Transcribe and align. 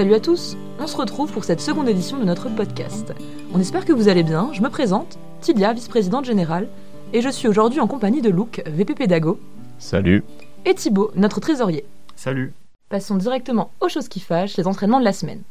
Salut 0.00 0.14
à 0.14 0.20
tous, 0.20 0.56
on 0.78 0.86
se 0.86 0.96
retrouve 0.96 1.30
pour 1.30 1.44
cette 1.44 1.60
seconde 1.60 1.86
édition 1.86 2.16
de 2.16 2.24
notre 2.24 2.48
podcast. 2.48 3.12
On 3.52 3.60
espère 3.60 3.84
que 3.84 3.92
vous 3.92 4.08
allez 4.08 4.22
bien, 4.22 4.48
je 4.54 4.62
me 4.62 4.70
présente, 4.70 5.18
Tilia, 5.42 5.74
vice-présidente 5.74 6.24
générale, 6.24 6.68
et 7.12 7.20
je 7.20 7.28
suis 7.28 7.48
aujourd'hui 7.48 7.80
en 7.80 7.86
compagnie 7.86 8.22
de 8.22 8.30
Luc, 8.30 8.62
VP 8.66 8.94
Pédago. 8.94 9.38
Salut. 9.78 10.24
Et 10.64 10.74
Thibaut, 10.74 11.10
notre 11.16 11.38
trésorier. 11.40 11.84
Salut. 12.16 12.54
Passons 12.88 13.16
directement 13.16 13.72
aux 13.82 13.90
choses 13.90 14.08
qui 14.08 14.20
fâchent, 14.20 14.56
les 14.56 14.66
entraînements 14.66 15.00
de 15.00 15.04
la 15.04 15.12
semaine. 15.12 15.42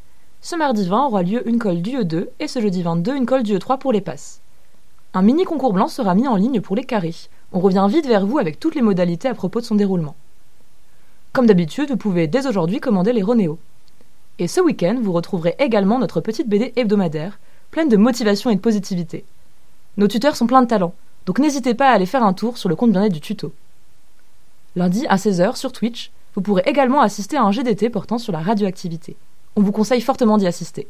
Ce 0.42 0.56
mardi 0.56 0.88
20 0.88 1.06
aura 1.06 1.22
lieu 1.22 1.48
une 1.48 1.60
colle 1.60 1.84
du 1.84 2.00
E2 2.00 2.30
et 2.40 2.48
ce 2.48 2.60
jeudi 2.60 2.82
22 2.82 3.18
une 3.18 3.28
colle 3.28 3.44
du 3.44 3.56
E3 3.56 3.78
pour 3.78 3.92
les 3.92 4.02
passes. 4.02 4.42
Un 5.14 5.22
mini 5.22 5.44
concours 5.44 5.74
blanc 5.74 5.90
sera 5.90 6.16
mis 6.16 6.28
en 6.28 6.38
ligne 6.38 6.60
pour 6.60 6.76
les 6.76 6.86
carrés. 6.86 7.14
On 7.54 7.60
revient 7.60 7.86
vite 7.88 8.08
vers 8.08 8.26
vous 8.26 8.40
avec 8.40 8.60
toutes 8.60 8.74
les 8.74 8.82
modalités 8.82 9.28
à 9.28 9.36
propos 9.36 9.60
de 9.60 9.66
son 9.66 9.76
déroulement. 9.76 10.16
Comme 11.34 11.46
d'habitude, 11.46 11.92
vous 11.92 11.98
pouvez 11.98 12.26
dès 12.26 12.48
aujourd'hui 12.48 12.80
commander 12.80 13.14
les 13.14 13.22
Ronéo. 13.22 13.60
Et 14.40 14.48
ce 14.48 14.62
week-end, 14.62 14.98
vous 15.02 15.12
retrouverez 15.12 15.56
également 15.60 16.00
notre 16.00 16.22
petite 16.22 16.48
BD 16.48 16.72
hebdomadaire, 16.78 17.40
pleine 17.72 17.90
de 17.90 17.98
motivation 17.98 18.50
et 18.50 18.56
de 18.56 18.62
positivité. 18.62 19.26
Nos 19.98 20.08
tuteurs 20.08 20.38
sont 20.38 20.48
pleins 20.48 20.62
de 20.62 20.68
talent, 20.68 20.94
donc 21.26 21.40
n'hésitez 21.40 21.74
pas 21.74 21.90
à 21.90 21.94
aller 21.94 22.06
faire 22.06 22.24
un 22.24 22.32
tour 22.32 22.58
sur 22.58 22.70
le 22.70 22.78
compte 22.78 22.94
bien-être 22.94 23.12
du 23.12 23.20
tuto. 23.20 23.52
Lundi 24.78 25.06
à 25.08 25.18
16h 25.18 25.58
sur 25.58 25.74
Twitch, 25.74 26.12
vous 26.36 26.42
pourrez 26.42 26.64
également 26.66 27.02
assister 27.02 27.36
à 27.36 27.44
un 27.44 27.52
GDT 27.52 27.90
portant 27.90 28.18
sur 28.18 28.32
la 28.32 28.40
radioactivité. 28.40 29.18
On 29.58 29.62
vous 29.62 29.74
conseille 29.74 30.00
fortement 30.00 30.38
d'y 30.38 30.48
assister. 30.48 30.88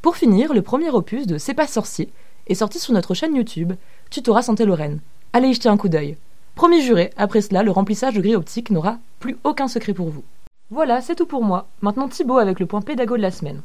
Pour 0.00 0.16
finir, 0.16 0.54
le 0.54 0.62
premier 0.62 0.90
opus 0.90 1.26
de 1.26 1.38
C'est 1.38 1.54
pas 1.54 1.66
sorcier 1.66 2.12
est 2.46 2.54
sorti 2.54 2.78
sur 2.78 2.92
notre 2.92 3.14
chaîne 3.14 3.34
YouTube, 3.34 3.72
Tutorat 4.10 4.42
Santé 4.42 4.64
Lorraine. 4.64 5.00
Allez 5.32 5.48
y 5.48 5.54
jeter 5.54 5.70
un 5.70 5.76
coup 5.76 5.88
d'œil. 5.88 6.16
Promis 6.54 6.82
juré, 6.82 7.10
après 7.16 7.40
cela, 7.40 7.64
le 7.64 7.72
remplissage 7.72 8.14
de 8.14 8.20
grille 8.20 8.36
optique 8.36 8.70
n'aura 8.70 8.98
plus 9.18 9.38
aucun 9.42 9.66
secret 9.66 9.92
pour 9.92 10.10
vous. 10.10 10.22
Voilà, 10.70 11.02
c'est 11.02 11.14
tout 11.14 11.26
pour 11.26 11.44
moi. 11.44 11.68
Maintenant 11.82 12.08
Thibaut 12.08 12.38
avec 12.38 12.58
le 12.58 12.66
point 12.66 12.80
pédago 12.80 13.16
de 13.16 13.22
la 13.22 13.30
semaine. 13.30 13.60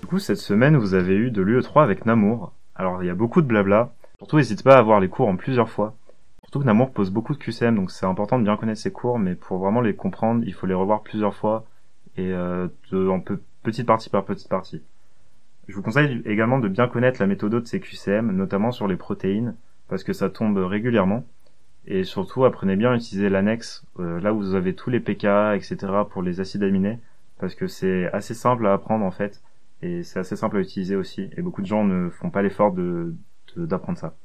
Du 0.00 0.06
coup, 0.06 0.18
cette 0.18 0.36
semaine, 0.36 0.76
vous 0.76 0.92
avez 0.92 1.14
eu 1.14 1.30
de 1.30 1.40
l'UE3 1.40 1.82
avec 1.82 2.04
Namour. 2.04 2.52
Alors, 2.74 3.02
il 3.02 3.06
y 3.06 3.10
a 3.10 3.14
beaucoup 3.14 3.40
de 3.40 3.46
blabla. 3.46 3.94
Surtout, 4.18 4.36
n'hésitez 4.36 4.62
pas 4.62 4.76
à 4.76 4.82
voir 4.82 5.00
les 5.00 5.08
cours 5.08 5.28
en 5.28 5.36
plusieurs 5.36 5.70
fois. 5.70 5.94
Surtout 6.42 6.60
que 6.60 6.66
Namour 6.66 6.92
pose 6.92 7.10
beaucoup 7.10 7.32
de 7.32 7.38
QCM, 7.38 7.74
donc 7.74 7.90
c'est 7.90 8.04
important 8.06 8.38
de 8.38 8.44
bien 8.44 8.56
connaître 8.56 8.80
ses 8.80 8.92
cours, 8.92 9.18
mais 9.18 9.34
pour 9.34 9.58
vraiment 9.58 9.80
les 9.80 9.94
comprendre, 9.94 10.44
il 10.46 10.52
faut 10.52 10.66
les 10.66 10.74
revoir 10.74 11.02
plusieurs 11.02 11.34
fois 11.34 11.64
et 12.16 12.32
euh, 12.32 12.68
en 12.92 13.20
petite 13.62 13.86
partie 13.86 14.10
par 14.10 14.24
petite 14.24 14.48
partie. 14.48 14.82
Je 15.66 15.74
vous 15.74 15.82
conseille 15.82 16.22
également 16.26 16.58
de 16.58 16.68
bien 16.68 16.86
connaître 16.86 17.20
la 17.20 17.26
méthode 17.26 17.54
de 17.54 17.66
ces 17.66 17.80
QCM, 17.80 18.30
notamment 18.30 18.72
sur 18.72 18.86
les 18.86 18.96
protéines, 18.96 19.56
parce 19.88 20.04
que 20.04 20.12
ça 20.12 20.28
tombe 20.28 20.58
régulièrement. 20.58 21.24
Et 21.86 22.04
surtout, 22.04 22.44
apprenez 22.44 22.76
bien 22.76 22.92
à 22.92 22.96
utiliser 22.96 23.28
l'annexe, 23.28 23.84
euh, 24.00 24.20
là 24.20 24.32
où 24.32 24.38
vous 24.38 24.54
avez 24.54 24.74
tous 24.74 24.90
les 24.90 25.00
pK, 25.00 25.24
etc. 25.54 25.76
pour 26.10 26.22
les 26.22 26.40
acides 26.40 26.62
aminés, 26.62 26.98
parce 27.38 27.54
que 27.54 27.66
c'est 27.66 28.10
assez 28.12 28.34
simple 28.34 28.66
à 28.66 28.72
apprendre 28.72 29.04
en 29.04 29.10
fait, 29.10 29.42
et 29.82 30.02
c'est 30.02 30.18
assez 30.18 30.36
simple 30.36 30.56
à 30.56 30.60
utiliser 30.60 30.96
aussi, 30.96 31.28
et 31.36 31.42
beaucoup 31.42 31.60
de 31.60 31.66
gens 31.66 31.84
ne 31.84 32.08
font 32.08 32.30
pas 32.30 32.42
l'effort 32.42 32.72
de 32.72 33.14
d'apprendre 33.56 33.98
ça. 33.98 34.16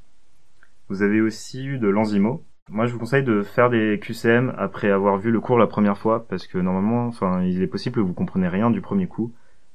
Vous 0.87 1.03
avez 1.03 1.21
aussi 1.21 1.63
eu 1.65 1.77
de 1.77 1.87
l'enzymo. 1.87 2.43
Moi, 2.69 2.87
je 2.87 2.93
vous 2.93 2.99
conseille 2.99 3.23
de 3.23 3.43
faire 3.43 3.69
des 3.69 3.99
QCM 4.01 4.55
après 4.57 4.89
avoir 4.89 5.17
vu 5.19 5.29
le 5.29 5.39
cours 5.39 5.59
la 5.59 5.67
première 5.67 5.97
fois, 5.97 6.25
parce 6.27 6.47
que 6.47 6.57
normalement, 6.57 7.05
enfin, 7.07 7.43
il 7.43 7.61
est 7.61 7.67
possible 7.67 7.95
que 7.95 7.99
vous 7.99 8.13
comprenez 8.13 8.47
rien 8.47 8.71
du 8.71 8.81
premier 8.81 9.05
coup. 9.05 9.31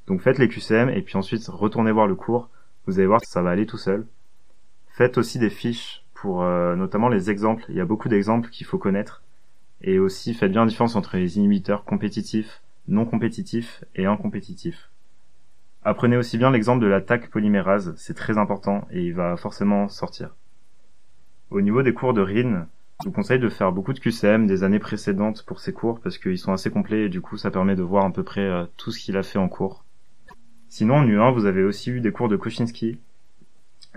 Donc 0.07 0.21
faites 0.21 0.39
les 0.39 0.49
QCM 0.49 0.91
et 0.91 1.03
puis 1.03 1.17
ensuite 1.17 1.47
retournez 1.49 1.93
voir 1.93 2.07
le 2.07 2.15
cours. 2.15 2.51
Vous 2.87 2.99
allez 2.99 3.07
voir 3.07 3.21
ça 3.25 3.43
va 3.43 3.51
aller 3.51 3.67
tout 3.67 3.79
seul. 3.79 4.07
Faites 4.89 5.19
aussi 5.19 5.39
des 5.39 5.51
fiches 5.51 6.04
pour 6.25 6.43
euh, 6.43 6.75
notamment 6.75 7.11
les 7.11 7.31
exemples. 7.31 7.67
Il 7.69 7.75
y 7.75 7.83
a 7.83 7.85
beaucoup 7.85 8.09
d'exemples 8.09 8.49
qu'il 8.49 8.65
faut 8.65 8.79
connaître. 8.79 9.23
Et 9.83 9.99
aussi, 9.99 10.33
faites 10.33 10.51
bien 10.51 10.63
la 10.63 10.71
différence 10.71 10.97
entre 10.97 11.19
les 11.19 11.37
inhibiteurs 11.37 11.85
compétitifs, 11.85 12.63
non 12.89 13.05
compétitifs 13.05 13.85
et 13.95 14.07
incompétitifs. 14.07 14.89
Apprenez 15.85 16.17
aussi 16.17 16.39
bien 16.39 16.51
l'exemple 16.51 16.83
de 16.83 16.87
l'attaque 16.87 17.29
polymérase, 17.29 17.93
c'est 17.99 18.15
très 18.15 18.39
important 18.39 18.89
et 18.91 19.05
il 19.05 19.13
va 19.13 19.37
forcément 19.37 19.91
sortir. 19.91 20.35
Au 21.51 21.61
niveau 21.61 21.83
des 21.83 21.93
cours 21.93 22.15
de 22.15 22.23
RIN, 22.23 22.69
je 23.03 23.09
vous 23.09 23.13
conseille 23.13 23.39
de 23.39 23.51
faire 23.51 23.71
beaucoup 23.71 23.93
de 23.93 24.01
QCM 24.01 24.47
des 24.47 24.65
années 24.65 24.79
précédentes 24.79 25.45
pour 25.45 25.61
ces 25.61 25.75
cours 25.75 26.01
parce 26.01 26.17
qu'ils 26.17 26.39
sont 26.39 26.55
assez 26.55 26.71
complets 26.71 27.03
et 27.03 27.09
du 27.11 27.21
coup 27.21 27.37
ça 27.37 27.51
permet 27.51 27.77
de 27.77 27.83
voir 27.83 28.07
à 28.07 28.11
peu 28.11 28.23
près 28.23 28.49
euh, 28.49 28.65
tout 28.79 28.93
ce 28.93 28.99
qu'il 28.99 29.19
a 29.19 29.23
fait 29.23 29.39
en 29.39 29.49
cours. 29.51 29.85
Sinon 30.71 30.95
en 30.95 31.07
U1 31.07 31.35
vous 31.35 31.45
avez 31.45 31.65
aussi 31.65 31.91
eu 31.91 32.01
des 32.01 32.13
cours 32.13 32.31
de 32.31 32.37
Koshinsky. 32.37 32.99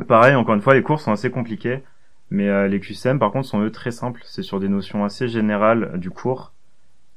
Pareil, 0.09 0.35
encore 0.35 0.55
une 0.55 0.61
fois 0.61 0.73
les 0.73 0.83
cours 0.83 0.99
sont 0.99 1.13
assez 1.13 1.31
compliqués 1.31 1.83
mais 2.29 2.49
euh, 2.49 2.67
les 2.67 2.79
QCM, 2.79 3.19
par 3.19 3.31
contre, 3.31 3.47
sont 3.47 3.61
eux 3.61 3.71
très 3.71 3.91
simples. 3.91 4.21
C'est 4.25 4.43
sur 4.43 4.59
des 4.59 4.67
notions 4.67 5.05
assez 5.05 5.27
générales 5.27 5.99
du 5.99 6.09
cours. 6.09 6.51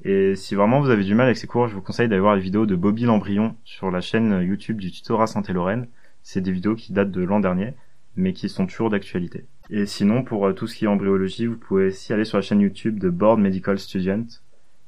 Et 0.02 0.34
si 0.34 0.54
vraiment 0.54 0.80
vous 0.80 0.90
avez 0.90 1.04
du 1.04 1.14
mal 1.14 1.26
avec 1.26 1.36
ces 1.36 1.46
cours, 1.46 1.68
je 1.68 1.74
vous 1.74 1.82
conseille 1.82 2.08
d'aller 2.08 2.20
voir 2.20 2.34
les 2.34 2.40
vidéos 2.40 2.64
de 2.64 2.74
Bobby 2.74 3.04
Lambrion 3.04 3.54
sur 3.64 3.90
la 3.90 4.00
chaîne 4.00 4.42
YouTube 4.42 4.78
du 4.78 4.90
tutorat 4.90 5.26
Santé 5.26 5.52
Lorraine. 5.52 5.88
C'est 6.22 6.40
des 6.40 6.52
vidéos 6.52 6.74
qui 6.74 6.92
datent 6.92 7.10
de 7.10 7.22
l'an 7.22 7.40
dernier, 7.40 7.74
mais 8.16 8.32
qui 8.32 8.48
sont 8.48 8.66
toujours 8.66 8.90
d'actualité. 8.90 9.44
Et 9.68 9.86
sinon, 9.86 10.22
pour 10.22 10.46
euh, 10.46 10.52
tout 10.52 10.66
ce 10.66 10.74
qui 10.74 10.84
est 10.86 10.88
embryologie, 10.88 11.46
vous 11.46 11.56
pouvez 11.56 11.88
aussi 11.88 12.12
aller 12.12 12.24
sur 12.24 12.38
la 12.38 12.42
chaîne 12.42 12.60
YouTube 12.60 12.98
de 12.98 13.10
Board 13.10 13.40
Medical 13.40 13.78
Student, 13.78 14.26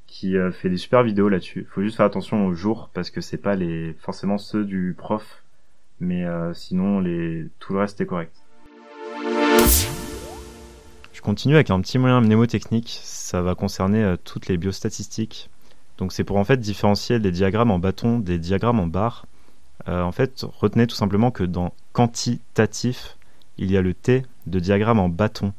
qui 0.07 0.35
euh, 0.35 0.51
fait 0.51 0.69
des 0.69 0.77
super 0.77 1.03
vidéos 1.03 1.29
là-dessus. 1.29 1.67
Faut 1.69 1.81
juste 1.81 1.97
faire 1.97 2.05
attention 2.05 2.47
aux 2.47 2.53
jours, 2.53 2.89
parce 2.93 3.11
que 3.11 3.21
c'est 3.21 3.37
pas 3.37 3.55
les 3.55 3.93
forcément 3.99 4.37
ceux 4.37 4.65
du 4.65 4.95
prof, 4.97 5.43
mais 5.99 6.25
sinon 6.53 6.99
les 6.99 7.47
tout 7.59 7.71
le 7.71 7.79
reste 7.79 8.01
est 8.01 8.05
correct 8.05 8.33
continue 11.21 11.55
avec 11.55 11.69
un 11.69 11.79
petit 11.81 11.97
moyen 11.97 12.21
mnémotechnique. 12.21 12.99
Ça 13.03 13.41
va 13.41 13.55
concerner 13.55 14.03
euh, 14.03 14.15
toutes 14.23 14.47
les 14.47 14.57
biostatistiques. 14.57 15.49
Donc 15.97 16.11
c'est 16.11 16.23
pour 16.23 16.37
en 16.37 16.43
fait 16.43 16.57
différencier 16.57 17.19
des 17.19 17.31
diagrammes 17.31 17.71
en 17.71 17.79
bâton 17.79 18.19
des 18.19 18.37
diagrammes 18.37 18.79
en 18.79 18.87
barre. 18.87 19.25
Euh, 19.87 20.01
en 20.01 20.11
fait, 20.11 20.45
retenez 20.59 20.87
tout 20.87 20.95
simplement 20.95 21.31
que 21.31 21.43
dans 21.43 21.73
quantitatif, 21.91 23.17
il 23.57 23.71
y 23.71 23.77
a 23.77 23.81
le 23.81 23.93
T 23.93 24.25
de 24.47 24.59
diagramme 24.59 24.99
en 24.99 25.09
bâton. 25.09 25.53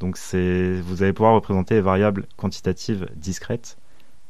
Donc 0.00 0.16
vous 0.16 1.02
allez 1.02 1.12
pouvoir 1.12 1.34
représenter 1.34 1.74
les 1.74 1.80
variables 1.80 2.26
quantitatives 2.36 3.08
discrètes, 3.16 3.76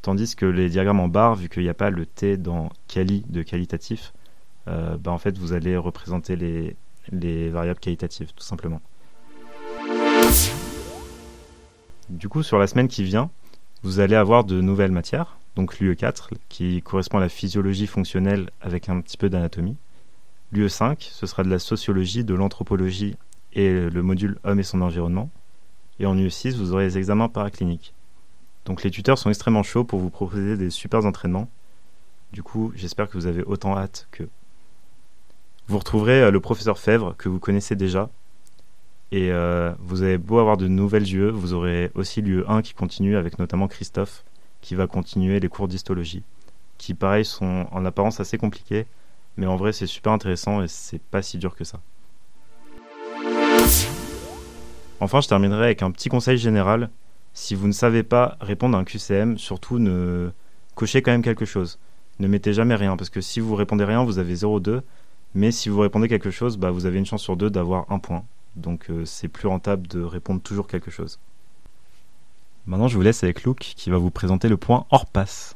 tandis 0.01 0.35
que 0.35 0.45
les 0.47 0.69
diagrammes 0.69 0.99
en 0.99 1.07
barre, 1.07 1.35
vu 1.35 1.47
qu'il 1.47 1.63
n'y 1.63 1.69
a 1.69 1.75
pas 1.75 1.91
le 1.91 2.05
T 2.07 2.37
dans 2.37 2.69
quali 2.87 3.23
de 3.29 3.43
qualitatif, 3.43 4.13
euh, 4.67 4.97
bah, 4.97 5.11
en 5.11 5.19
fait 5.19 5.37
vous 5.37 5.53
allez 5.53 5.77
représenter 5.77 6.35
les, 6.35 6.75
les 7.11 7.49
variables 7.49 7.79
qualitatives 7.79 8.33
tout 8.33 8.43
simplement. 8.43 8.81
Du 12.09 12.27
coup, 12.27 12.43
sur 12.43 12.59
la 12.59 12.67
semaine 12.67 12.87
qui 12.87 13.03
vient, 13.03 13.29
vous 13.83 13.99
allez 13.99 14.15
avoir 14.15 14.43
de 14.43 14.59
nouvelles 14.59 14.91
matières, 14.91 15.37
donc 15.55 15.79
l'UE4 15.79 16.29
qui 16.49 16.81
correspond 16.81 17.17
à 17.17 17.21
la 17.21 17.29
physiologie 17.29 17.87
fonctionnelle 17.87 18.49
avec 18.61 18.89
un 18.89 18.99
petit 19.01 19.15
peu 19.15 19.29
d'anatomie. 19.29 19.77
L'UE5, 20.51 20.97
ce 20.99 21.27
sera 21.27 21.43
de 21.43 21.49
la 21.49 21.59
sociologie, 21.59 22.23
de 22.23 22.33
l'anthropologie 22.33 23.15
et 23.53 23.89
le 23.89 24.01
module 24.01 24.37
homme 24.43 24.59
et 24.59 24.63
son 24.63 24.81
environnement. 24.81 25.29
Et 25.99 26.05
en 26.05 26.15
UE6, 26.15 26.55
vous 26.55 26.73
aurez 26.73 26.85
les 26.85 26.97
examens 26.97 27.29
paracliniques. 27.29 27.93
Donc 28.65 28.83
les 28.83 28.91
tuteurs 28.91 29.17
sont 29.17 29.29
extrêmement 29.29 29.63
chauds 29.63 29.83
pour 29.83 29.99
vous 29.99 30.09
proposer 30.09 30.57
des 30.57 30.69
super 30.69 31.05
entraînements. 31.05 31.49
Du 32.33 32.43
coup, 32.43 32.71
j'espère 32.75 33.09
que 33.09 33.17
vous 33.17 33.27
avez 33.27 33.43
autant 33.43 33.77
hâte 33.77 34.07
que. 34.11 34.23
Vous 35.67 35.77
retrouverez 35.77 36.23
euh, 36.23 36.31
le 36.31 36.39
professeur 36.39 36.79
Fèvre 36.79 37.15
que 37.17 37.29
vous 37.29 37.39
connaissez 37.39 37.75
déjà 37.75 38.09
et 39.11 39.31
euh, 39.31 39.73
vous 39.79 40.03
avez 40.03 40.17
beau 40.17 40.39
avoir 40.39 40.57
de 40.57 40.67
nouvelles 40.67 41.13
UE, 41.13 41.31
vous 41.31 41.53
aurez 41.53 41.91
aussi 41.95 42.21
l'UE 42.21 42.43
1 42.47 42.61
qui 42.61 42.73
continue 42.73 43.15
avec 43.15 43.39
notamment 43.39 43.67
Christophe 43.67 44.23
qui 44.61 44.75
va 44.75 44.87
continuer 44.87 45.39
les 45.39 45.47
cours 45.47 45.67
d'histologie, 45.67 46.23
qui 46.77 46.93
pareil 46.93 47.25
sont 47.25 47.67
en 47.71 47.85
apparence 47.85 48.19
assez 48.19 48.37
compliqués, 48.37 48.85
mais 49.37 49.47
en 49.47 49.55
vrai 49.55 49.71
c'est 49.71 49.87
super 49.87 50.11
intéressant 50.11 50.61
et 50.61 50.67
c'est 50.67 51.01
pas 51.01 51.21
si 51.21 51.37
dur 51.37 51.55
que 51.55 51.63
ça. 51.63 51.79
Enfin, 55.01 55.21
je 55.21 55.27
terminerai 55.29 55.65
avec 55.65 55.81
un 55.81 55.91
petit 55.91 56.09
conseil 56.09 56.37
général. 56.37 56.89
Si 57.33 57.55
vous 57.55 57.67
ne 57.67 57.71
savez 57.73 58.03
pas 58.03 58.37
répondre 58.41 58.77
à 58.77 58.81
un 58.81 58.83
QCM, 58.83 59.37
surtout 59.37 59.79
ne 59.79 60.31
cochez 60.75 61.01
quand 61.01 61.11
même 61.11 61.21
quelque 61.21 61.45
chose. 61.45 61.79
Ne 62.19 62.27
mettez 62.27 62.51
jamais 62.51 62.75
rien, 62.75 62.97
parce 62.97 63.09
que 63.09 63.21
si 63.21 63.39
vous 63.39 63.55
répondez 63.55 63.85
rien, 63.85 64.03
vous 64.03 64.19
avez 64.19 64.33
0,2. 64.35 64.81
Mais 65.35 65.51
si 65.51 65.69
vous 65.69 65.79
répondez 65.79 66.09
quelque 66.09 66.31
chose, 66.31 66.57
bah, 66.57 66.71
vous 66.71 66.85
avez 66.85 66.97
une 66.97 67.05
chance 67.05 67.21
sur 67.21 67.37
deux 67.37 67.49
d'avoir 67.49 67.89
un 67.89 67.99
point. 67.99 68.25
Donc 68.59 68.89
euh, 68.89 69.05
c'est 69.05 69.27
plus 69.27 69.47
rentable 69.47 69.87
de 69.87 70.01
répondre 70.01 70.41
toujours 70.41 70.67
quelque 70.67 70.91
chose. 70.91 71.19
Maintenant, 72.67 72.87
je 72.87 72.95
vous 72.95 73.01
laisse 73.01 73.23
avec 73.23 73.43
Luke 73.43 73.73
qui 73.75 73.89
va 73.89 73.97
vous 73.97 74.11
présenter 74.11 74.47
le 74.47 74.57
point 74.57 74.85
hors 74.91 75.05
passe. 75.05 75.55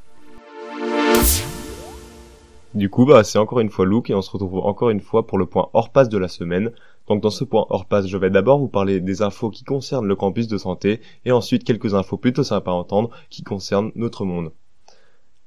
Du 2.74 2.90
coup, 2.90 3.06
bah, 3.06 3.24
c'est 3.24 3.38
encore 3.38 3.60
une 3.60 3.70
fois 3.70 3.86
Luke 3.86 4.10
et 4.10 4.16
on 4.16 4.24
se 4.24 4.32
retrouve 4.32 4.58
encore 4.58 4.90
une 4.90 5.00
fois 5.00 5.28
pour 5.28 5.38
le 5.38 5.46
point 5.46 5.70
hors 5.74 5.92
passe 5.92 6.10
de 6.10 6.18
la 6.18 6.28
semaine. 6.28 6.72
Donc 7.08 7.22
dans 7.22 7.30
ce 7.30 7.44
point 7.44 7.68
hors 7.70 7.86
passe, 7.86 8.08
je 8.08 8.18
vais 8.18 8.32
d'abord 8.32 8.58
vous 8.58 8.68
parler 8.68 9.00
des 9.00 9.22
infos 9.22 9.52
qui 9.52 9.64
concernent 9.64 10.08
le 10.08 10.16
campus 10.16 10.48
de 10.48 10.58
santé 10.58 11.02
et 11.26 11.32
ensuite 11.32 11.66
quelques 11.66 11.94
infos 11.94 12.18
plutôt 12.18 12.44
sympas 12.44 12.72
à 12.72 12.76
entendre 12.76 13.12
qui 13.30 13.44
concernent 13.44 13.92
notre 13.96 14.26
monde. 14.26 14.52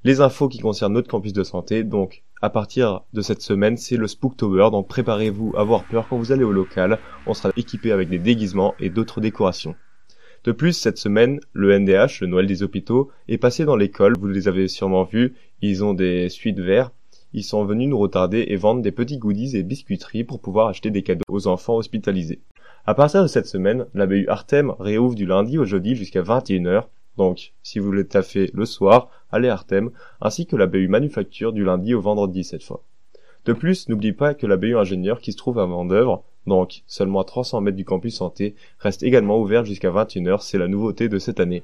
Les 0.05 0.21
infos 0.21 0.49
qui 0.49 0.59
concernent 0.59 0.93
notre 0.93 1.09
campus 1.09 1.33
de 1.33 1.43
santé, 1.43 1.83
donc 1.83 2.23
à 2.43 2.51
partir 2.51 3.01
de 3.13 3.23
cette 3.23 3.43
semaine, 3.43 3.77
c'est 3.77 3.97
le 3.97 4.07
Spooktober, 4.07 4.69
donc 4.71 4.89
préparez-vous 4.89 5.55
à 5.57 5.61
avoir 5.61 5.85
peur 5.85 6.07
quand 6.09 6.19
vous 6.19 6.33
allez 6.33 6.45
au 6.45 6.53
local. 6.53 6.99
On 7.27 7.35
sera 7.35 7.51
équipé 7.57 7.93
avec 7.93 8.09
des 8.09 8.19
déguisements 8.19 8.75
et 8.79 8.91
d'autres 8.91 9.21
décorations. 9.21 9.75
De 10.45 10.53
plus, 10.53 10.75
cette 10.75 10.99
semaine, 10.99 11.41
le 11.53 11.77
NDH, 11.77 12.21
le 12.21 12.29
Noël 12.29 12.47
des 12.47 12.63
hôpitaux, 12.63 13.11
est 13.27 13.39
passé 13.39 13.65
dans 13.65 13.75
l'école, 13.75 14.15
vous 14.17 14.29
les 14.29 14.47
avez 14.47 14.69
sûrement 14.69 15.03
vus, 15.03 15.35
ils 15.61 15.83
ont 15.83 15.95
des 15.95 16.29
suites 16.29 16.61
verts, 16.61 16.93
ils 17.33 17.43
sont 17.43 17.65
venus 17.65 17.89
nous 17.89 17.99
retarder 17.99 18.45
et 18.49 18.57
vendre 18.57 18.83
des 18.83 18.93
petits 18.93 19.19
goodies 19.19 19.57
et 19.57 19.63
biscuiteries 19.63 20.25
pour 20.25 20.41
pouvoir 20.41 20.69
acheter 20.69 20.91
des 20.91 21.03
cadeaux 21.03 21.25
aux 21.29 21.49
enfants 21.49 21.77
hospitalisés. 21.77 22.43
À 22.85 22.95
partir 22.95 23.23
de 23.23 23.27
cette 23.27 23.47
semaine, 23.47 23.87
la 23.95 24.07
BU 24.07 24.29
Artem 24.29 24.73
réouvre 24.79 25.17
du 25.17 25.27
lundi 25.27 25.59
au 25.59 25.65
jeudi 25.65 25.97
jusqu'à 25.97 26.23
21h, 26.23 26.85
donc 27.17 27.53
si 27.63 27.79
vous 27.79 27.87
voulez 27.87 28.07
taffer 28.07 28.51
le 28.55 28.65
soir, 28.65 29.11
allez 29.31 29.49
à 29.49 29.55
Artem, 29.55 29.91
ainsi 30.21 30.47
que 30.47 30.57
la 30.57 30.67
BU 30.67 30.89
Manufacture 30.89 31.53
du 31.53 31.65
lundi 31.65 31.95
au 31.95 32.01
vendredi 32.01 32.45
cette 32.45 32.63
fois. 32.63 32.83
De 33.45 33.53
plus, 33.53 33.89
n'oubliez 33.89 34.13
pas 34.13 34.35
que 34.35 34.47
la 34.47 34.57
BU 34.57 34.77
Ingénieur 34.77 35.21
qui 35.21 35.33
se 35.33 35.37
trouve 35.37 35.59
à 35.59 35.67
Vendœuvre, 35.67 36.25
donc 36.47 36.83
seulement 36.87 37.21
à 37.21 37.25
300 37.25 37.61
mètres 37.61 37.77
du 37.77 37.85
campus 37.85 38.17
santé, 38.17 38.55
reste 38.79 39.03
également 39.03 39.41
ouverte 39.41 39.67
jusqu'à 39.67 39.91
21h, 39.91 40.41
c'est 40.41 40.59
la 40.59 40.69
nouveauté 40.69 41.09
de 41.09 41.19
cette 41.19 41.41
année. 41.41 41.63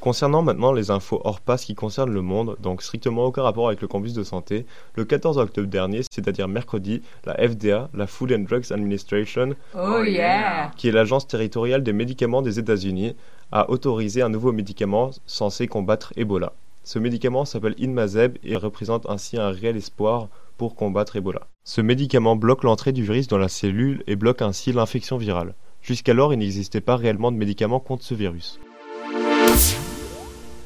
Concernant 0.00 0.42
maintenant 0.42 0.72
les 0.72 0.92
infos 0.92 1.20
hors 1.24 1.40
passe 1.40 1.64
qui 1.64 1.74
concernent 1.74 2.12
le 2.12 2.22
monde, 2.22 2.56
donc 2.60 2.82
strictement 2.82 3.24
aucun 3.24 3.42
rapport 3.42 3.66
avec 3.66 3.82
le 3.82 3.88
campus 3.88 4.12
de 4.12 4.22
santé, 4.22 4.64
le 4.94 5.04
14 5.04 5.38
octobre 5.38 5.66
dernier, 5.66 6.02
c'est-à-dire 6.08 6.46
mercredi, 6.46 7.02
la 7.24 7.34
FDA, 7.34 7.90
la 7.92 8.06
Food 8.06 8.32
and 8.32 8.44
Drugs 8.48 8.72
Administration, 8.72 9.56
Oh 9.74 10.04
yeah 10.04 10.70
qui 10.76 10.88
est 10.88 10.92
l'agence 10.92 11.26
territoriale 11.26 11.82
des 11.82 11.92
médicaments 11.92 12.42
des 12.42 12.60
États-Unis, 12.60 13.16
a 13.50 13.68
autorisé 13.70 14.22
un 14.22 14.28
nouveau 14.28 14.52
médicament 14.52 15.10
censé 15.26 15.66
combattre 15.66 16.12
Ebola. 16.16 16.52
Ce 16.84 17.00
médicament 17.00 17.44
s'appelle 17.44 17.74
Inmazeb 17.78 18.38
et 18.44 18.56
représente 18.56 19.04
ainsi 19.10 19.36
un 19.36 19.50
réel 19.50 19.76
espoir 19.76 20.28
pour 20.58 20.76
combattre 20.76 21.16
Ebola. 21.16 21.48
Ce 21.64 21.80
médicament 21.80 22.36
bloque 22.36 22.62
l'entrée 22.62 22.92
du 22.92 23.02
virus 23.02 23.26
dans 23.26 23.36
la 23.36 23.48
cellule 23.48 24.04
et 24.06 24.14
bloque 24.14 24.42
ainsi 24.42 24.72
l'infection 24.72 25.16
virale. 25.16 25.54
Jusqu'alors, 25.82 26.32
il 26.32 26.38
n'existait 26.38 26.80
pas 26.80 26.96
réellement 26.96 27.32
de 27.32 27.36
médicament 27.36 27.80
contre 27.80 28.04
ce 28.04 28.14
virus. 28.14 28.60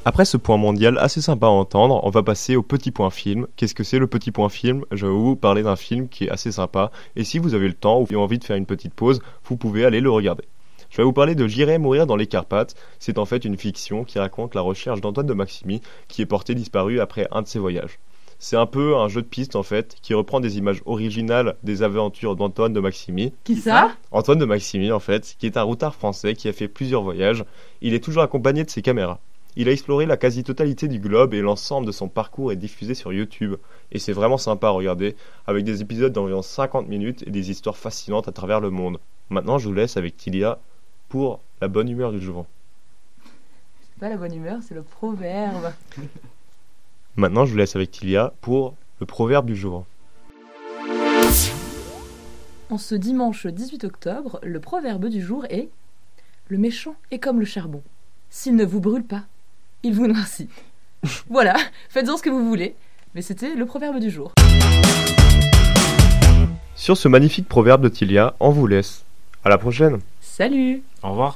Après 0.05 0.25
ce 0.25 0.35
point 0.35 0.57
mondial 0.57 0.97
assez 0.97 1.21
sympa 1.21 1.47
à 1.47 1.49
entendre, 1.49 2.01
on 2.03 2.09
va 2.09 2.23
passer 2.23 2.57
au 2.57 2.61
petit 2.61 2.91
point 2.91 3.09
film. 3.09 3.47
Qu'est-ce 3.55 3.73
que 3.73 3.85
c'est 3.85 3.99
le 3.99 4.07
petit 4.07 4.31
point 4.31 4.49
film? 4.49 4.83
Je 4.91 5.05
vais 5.05 5.11
vous 5.13 5.37
parler 5.37 5.63
d'un 5.63 5.77
film 5.77 6.09
qui 6.09 6.25
est 6.25 6.29
assez 6.29 6.51
sympa 6.51 6.91
et 7.15 7.23
si 7.23 7.39
vous 7.39 7.53
avez 7.53 7.69
le 7.69 7.73
temps 7.73 8.01
ou 8.01 8.03
avez 8.03 8.17
envie 8.17 8.37
de 8.37 8.43
faire 8.43 8.57
une 8.57 8.65
petite 8.65 8.93
pause, 8.93 9.21
vous 9.45 9.55
pouvez 9.55 9.85
aller 9.85 10.01
le 10.01 10.11
regarder. 10.11 10.43
Je 10.89 10.97
vais 10.97 11.05
vous 11.05 11.13
parler 11.13 11.35
de 11.35 11.47
J'irai 11.47 11.77
mourir 11.77 12.05
dans 12.05 12.17
les 12.17 12.27
Carpates. 12.27 12.75
C'est 12.99 13.17
en 13.17 13.23
fait 13.23 13.45
une 13.45 13.57
fiction 13.57 14.03
qui 14.03 14.19
raconte 14.19 14.55
la 14.55 14.61
recherche 14.61 14.99
d'Antoine 14.99 15.25
de 15.25 15.33
Maximi 15.33 15.81
qui 16.09 16.21
est 16.21 16.25
porté 16.25 16.53
disparu 16.53 16.99
après 16.99 17.29
un 17.31 17.41
de 17.41 17.47
ses 17.47 17.59
voyages. 17.59 17.97
C'est 18.39 18.57
un 18.57 18.65
peu 18.65 18.97
un 18.97 19.07
jeu 19.07 19.21
de 19.21 19.27
piste 19.27 19.55
en 19.55 19.63
fait 19.63 19.95
qui 20.01 20.13
reprend 20.13 20.41
des 20.41 20.57
images 20.57 20.81
originales 20.85 21.55
des 21.63 21.81
aventures 21.81 22.35
d'Antoine 22.35 22.73
de 22.73 22.81
Maximi. 22.81 23.31
Qui 23.45 23.55
ça? 23.55 23.93
Antoine 24.11 24.39
de 24.39 24.43
Maximi 24.43 24.91
en 24.91 24.99
fait, 24.99 25.37
qui 25.39 25.45
est 25.45 25.55
un 25.55 25.63
routard 25.63 25.95
français 25.95 26.33
qui 26.33 26.49
a 26.49 26.53
fait 26.53 26.67
plusieurs 26.67 27.03
voyages. 27.03 27.45
Il 27.81 27.93
est 27.93 28.03
toujours 28.03 28.23
accompagné 28.23 28.65
de 28.65 28.69
ses 28.69 28.81
caméras. 28.81 29.21
Il 29.55 29.69
a 29.69 29.71
exploré 29.71 30.07
la 30.07 30.17
quasi-totalité 30.17 30.87
du 30.87 30.97
globe 30.97 31.35
et 31.35 31.41
l'ensemble 31.41 31.85
de 31.85 31.91
son 31.91 32.07
parcours 32.07 32.51
est 32.51 32.55
diffusé 32.55 32.95
sur 32.95 33.13
YouTube. 33.13 33.55
Et 33.91 33.99
c'est 33.99 34.11
vraiment 34.11 34.39
sympa 34.39 34.67
à 34.67 34.71
regarder, 34.71 35.15
avec 35.45 35.63
des 35.63 35.81
épisodes 35.81 36.11
d'environ 36.11 36.41
50 36.41 36.87
minutes 36.87 37.23
et 37.27 37.29
des 37.29 37.51
histoires 37.51 37.77
fascinantes 37.77 38.27
à 38.27 38.31
travers 38.31 38.59
le 38.59 38.71
monde. 38.71 38.99
Maintenant, 39.29 39.59
je 39.59 39.67
vous 39.67 39.73
laisse 39.73 39.95
avec 39.95 40.17
Tilia 40.17 40.59
pour 41.07 41.39
la 41.61 41.67
bonne 41.67 41.87
humeur 41.87 42.11
du 42.11 42.19
jour. 42.19 42.47
C'est 43.81 43.99
pas 43.99 44.09
la 44.09 44.17
bonne 44.17 44.33
humeur, 44.33 44.59
c'est 44.67 44.73
le 44.73 44.81
proverbe. 44.81 45.71
Maintenant, 47.15 47.45
je 47.45 47.51
vous 47.51 47.57
laisse 47.57 47.75
avec 47.75 47.91
Tilia 47.91 48.33
pour 48.41 48.73
le 48.99 49.05
proverbe 49.05 49.45
du 49.45 49.55
jour. 49.55 49.85
En 52.71 52.79
ce 52.79 52.95
dimanche 52.95 53.45
18 53.45 53.83
octobre, 53.83 54.39
le 54.41 54.59
proverbe 54.59 55.09
du 55.09 55.21
jour 55.21 55.45
est 55.51 55.69
Le 56.47 56.57
méchant 56.57 56.95
est 57.11 57.19
comme 57.19 57.39
le 57.39 57.45
charbon. 57.45 57.83
S'il 58.31 58.55
ne 58.55 58.65
vous 58.65 58.79
brûle 58.79 59.03
pas, 59.03 59.25
il 59.83 59.93
vous 59.93 60.07
noircit. 60.07 60.49
voilà, 61.29 61.55
faites-en 61.89 62.17
ce 62.17 62.23
que 62.23 62.29
vous 62.29 62.47
voulez. 62.47 62.75
Mais 63.13 63.21
c'était 63.21 63.53
le 63.53 63.65
proverbe 63.65 63.99
du 63.99 64.09
jour. 64.09 64.31
Sur 66.75 66.97
ce 66.97 67.07
magnifique 67.07 67.47
proverbe 67.47 67.83
de 67.83 67.89
Tilia, 67.89 68.35
on 68.39 68.49
vous 68.49 68.65
laisse. 68.65 69.05
À 69.45 69.49
la 69.49 69.57
prochaine 69.57 69.99
Salut 70.21 70.81
Au 71.03 71.09
revoir. 71.11 71.31